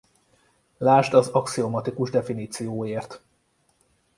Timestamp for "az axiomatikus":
1.13-2.09